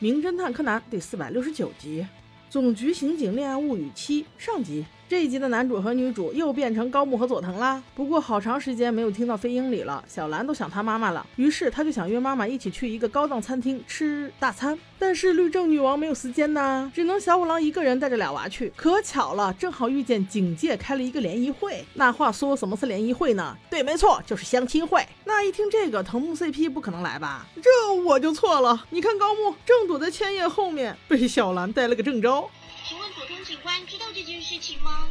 [0.00, 2.02] 名侦探柯南》第四百六十九集，
[2.48, 4.86] 《总局刑警恋爱物语七》上集。
[5.08, 7.82] 这一集的男主和女主又变成高木和佐藤啦。
[7.94, 11.26] 不过好长时间没有听到飞鹰里了，小兰都想她妈妈了。
[11.36, 14.78] 于是他就想约妈妈一起去一个高档餐厅吃大餐。
[14.98, 18.70] 但是律政女王没有时间呐，只能小五郎一个人带着俩娃去。
[18.76, 21.82] 可巧了，正好遇见警界开了一个联谊会。
[21.94, 23.56] 那话说什么是联谊会呢？
[23.70, 25.02] 对，没错，就是相亲会。
[25.24, 27.46] 那一听这个，藤木 CP 不可能来吧？
[27.62, 28.84] 这我就错了。
[28.90, 32.44] 你看高木正躲在千叶后面，被小兰带了个正着。
[32.86, 35.06] 请问佐藤警官知道这件事情吗？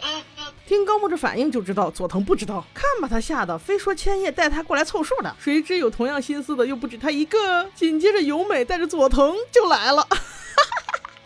[0.00, 2.64] 呃呃，听高木这反应就知道佐藤不知道。
[2.72, 5.34] 看把他吓得，非说千叶带他过来凑数的。
[5.40, 7.68] 谁知有同样心思的又不止他一个。
[7.74, 10.06] 紧接着由美带着佐藤就来了。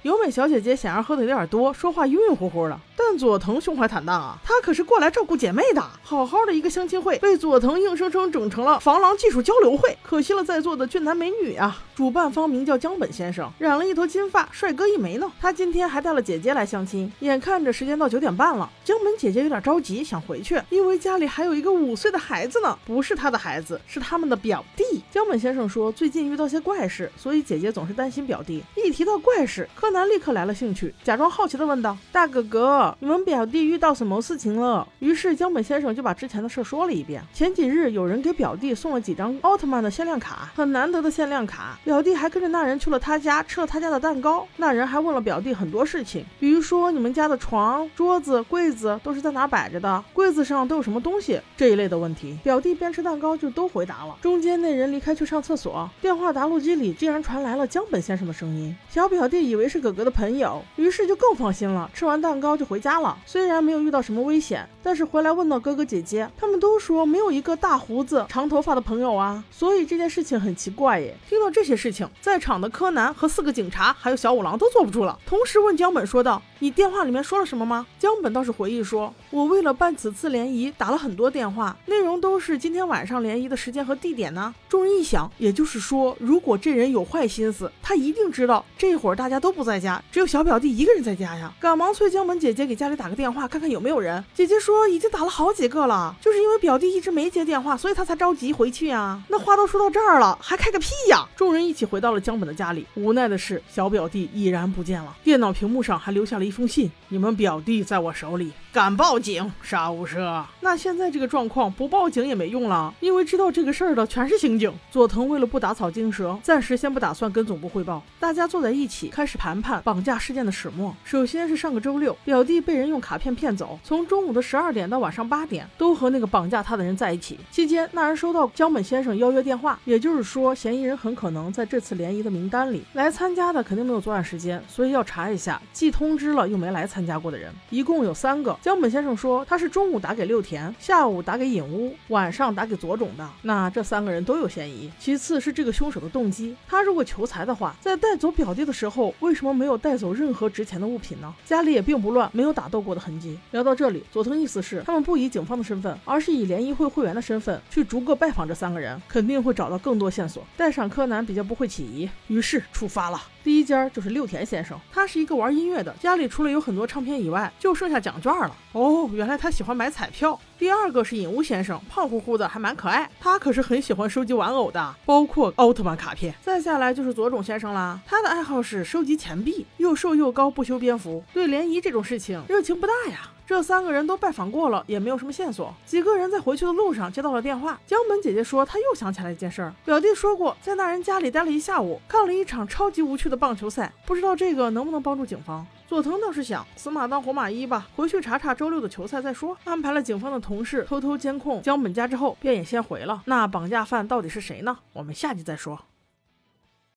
[0.05, 2.79] 由美小姐姐显然喝的有点多，说话晕晕乎乎的。
[2.95, 5.83] 但佐藤胸怀坦荡啊，他可是过来照顾姐妹的。
[6.03, 9.97] 好好的一个相亲会，被佐藤硬生生整成了防狼技术交流会。
[10.03, 11.83] 可惜了在座的俊男美女啊！
[11.95, 15.33] 主办方名叫江本先生，染了一头金发，帅哥一枚呢。
[15.41, 17.11] 他今天还带了姐姐来相亲。
[17.21, 25.03] 眼看着时间到九点半了，江本姐姐有点着急，想回去，因为家里还有一个五岁的孩子呢，不是他的孩子，是他们的表弟。
[25.11, 28.63] 江本先生说，最近遇到些怪事，所以姐姐总是担心表弟。
[28.77, 34.87] 一提到怪事，柯男立刻来了兴趣，假装好奇的问道：“大哥哥。”你们表弟遇到什么事情了？
[34.99, 37.23] 于是江本先生就把之前的事说了一遍。
[37.33, 41.79] 前几日有人给表弟送了几张奥特曼的限量卡，很难得的限量卡。
[41.85, 44.45] 表弟还跟着那人去了他家，吃了他家的蛋糕。
[44.57, 50.05] 那人还问了表弟很多事情，比如说你们家的床、桌子、柜子都是在哪摆着的？
[50.13, 51.41] 柜子上都有什么东西？
[51.57, 52.37] 这一类的问题。
[52.43, 54.17] 表弟边吃蛋糕就都回答了。
[54.21, 58.75] 中间那人离开去上厕所，电话答录机里竟然传来了江本先生的声音。
[58.91, 61.91] 小表弟以为是哥哥的朋友，于是就更放心了。
[61.93, 62.85] 吃完蛋糕就回。
[62.85, 71.17] 家了，虽然没有遇到什么危险，但是回来问到哥哥姐姐，他们都说没有一个大胡子、长头发的朋友啊，所以这件事情很奇怪耶。
[71.27, 91.53] 听到这些事情，在场的柯南和四个警察还有小五郎都坐不住了，同时问江本说道：“你电话里面说了什么吗？”江本倒是回忆说：“我为了办此次联谊，打了很多电话，内容都是今天晚上联谊的时间和地点呢。”众人一想，也就是说，如果这人有坏心思，他一定知道这会儿大家都不在在家，只有小表弟一个人在家呀。
[91.59, 92.75] 赶忙催江本姐姐给。
[92.75, 94.23] 家里打个电话看看有没有人。
[94.35, 99.23] 姐姐说已经打了好几个了，就是因为表弟一直没接电话，所以他才着急回去呀。
[99.29, 101.25] 那话都说到这儿了，还开个屁呀！
[101.37, 109.51] 众人一起回到了江本的家里，无奈的是小表弟已然不见了，电脑屏幕上还留下了一封信：你们表弟在我手里，敢报警？
[109.63, 110.43] 杀无赦。
[110.61, 114.73] 那现在这个状况不报警也没用了，因为知道这个事儿的全是刑警。
[114.91, 118.03] 佐藤为了不打草惊蛇，暂时先不打算跟总部汇报。
[118.19, 120.95] 大家坐在一起开始盘判绑架事件的始末。
[121.05, 122.61] 首先是上个周六，表弟。
[122.65, 127.39] 被人用卡片骗走，从中午的十二点到晚上八点，都和那个绑架他的人在一起。
[127.51, 132.83] 期间，那人收到江本先生邀约电话，也就是说，嫌疑人很可能在这次联谊的名单里。
[132.95, 137.53] 来参加的肯定没有作案时间，所以要查一下既通知了又没来参加过的人。
[137.71, 138.57] 一共有三个。
[138.63, 143.29] 江本先生说他是中午打给六田，下午打给隐屋，晚上打给左种的。
[143.43, 144.91] 那这三个人都有嫌疑。
[144.99, 151.35] 其次是这个凶手的动机，他如果求财的话，在带走表弟的时候，为什么没有带走任何值钱的物品呢？
[151.45, 152.55] 家里也并不乱，没有。
[152.55, 153.37] 打斗过的痕迹。
[153.51, 160.47] 聊到这里，佐藤意思是，他们不以警方的身份，而是以联谊会会员的身份去逐个拜访这三个人，肯定会找到更多线索。
[160.57, 163.21] 带上柯南比较不会起疑，于是出发了。
[163.43, 168.57] 第一家就是六田先生，他是一个玩音乐的，家里除了有很多唱片以外，就剩下奖券了。
[168.73, 170.39] 哦，原来他喜欢买彩票。
[170.57, 173.11] 第二个是影屋先生，胖乎乎的，还蛮可爱。
[173.21, 176.35] 他可是很喜欢收集玩偶的，包括奥特曼卡片。
[176.41, 183.29] 再下来就是佐种先生啦，他的爱好是收集钱钱币，又瘦又高，不修边幅，对联谊这种事情热情不大呀。
[183.45, 185.75] 这三个人都拜访过了，也没有什么线索。
[185.85, 195.67] 几个人在回去的路上接到了电话，江本姐姐说她又想起来一件事儿，表弟说过在那人家里待了一下午，看了一场超级无趣的棒球赛，不知道这个能不能帮助警方。
[195.89, 199.59] 佐藤倒是想死马当活马医吧，回去查查周六的球赛再说。
[199.65, 203.25] 安排了警方的同事偷偷监控江本家之后，便也先回了。
[203.27, 204.79] 那绑架犯到底是谁呢？
[204.93, 205.77] 我们下集再说。